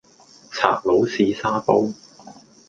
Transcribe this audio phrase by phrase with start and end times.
[0.51, 1.93] 賊佬試沙煲